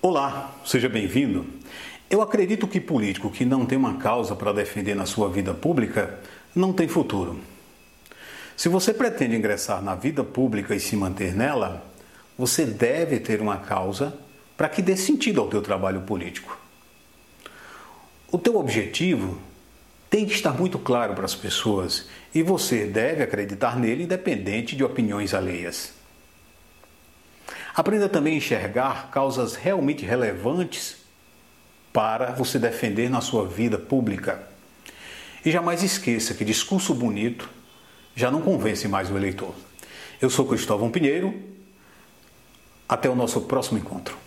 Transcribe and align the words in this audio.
Olá, 0.00 0.54
seja 0.64 0.88
bem-vindo. 0.88 1.44
Eu 2.08 2.22
acredito 2.22 2.68
que 2.68 2.80
político 2.80 3.32
que 3.32 3.44
não 3.44 3.66
tem 3.66 3.76
uma 3.76 3.96
causa 3.96 4.36
para 4.36 4.52
defender 4.52 4.94
na 4.94 5.04
sua 5.04 5.28
vida 5.28 5.52
pública 5.52 6.20
não 6.54 6.72
tem 6.72 6.86
futuro. 6.86 7.40
Se 8.56 8.68
você 8.68 8.94
pretende 8.94 9.34
ingressar 9.34 9.82
na 9.82 9.96
vida 9.96 10.22
pública 10.22 10.72
e 10.72 10.78
se 10.78 10.94
manter 10.94 11.34
nela, 11.34 11.84
você 12.38 12.64
deve 12.64 13.18
ter 13.18 13.40
uma 13.40 13.56
causa 13.56 14.16
para 14.56 14.68
que 14.68 14.80
dê 14.80 14.96
sentido 14.96 15.40
ao 15.40 15.48
teu 15.48 15.60
trabalho 15.60 16.02
político. 16.02 16.56
O 18.30 18.38
teu 18.38 18.56
objetivo 18.56 19.36
tem 20.08 20.24
que 20.24 20.32
estar 20.32 20.52
muito 20.52 20.78
claro 20.78 21.12
para 21.14 21.24
as 21.24 21.34
pessoas 21.34 22.08
e 22.32 22.40
você 22.40 22.86
deve 22.86 23.24
acreditar 23.24 23.76
nele 23.76 24.04
independente 24.04 24.76
de 24.76 24.84
opiniões 24.84 25.34
alheias. 25.34 25.98
Aprenda 27.78 28.08
também 28.08 28.34
a 28.34 28.36
enxergar 28.38 29.08
causas 29.12 29.54
realmente 29.54 30.04
relevantes 30.04 30.96
para 31.92 32.32
você 32.32 32.58
defender 32.58 33.08
na 33.08 33.20
sua 33.20 33.46
vida 33.46 33.78
pública. 33.78 34.42
E 35.44 35.52
jamais 35.52 35.84
esqueça 35.84 36.34
que 36.34 36.44
discurso 36.44 36.92
bonito 36.92 37.48
já 38.16 38.32
não 38.32 38.42
convence 38.42 38.88
mais 38.88 39.12
o 39.12 39.16
eleitor. 39.16 39.54
Eu 40.20 40.28
sou 40.28 40.44
Cristóvão 40.44 40.90
Pinheiro. 40.90 41.32
Até 42.88 43.08
o 43.08 43.14
nosso 43.14 43.42
próximo 43.42 43.78
encontro. 43.78 44.18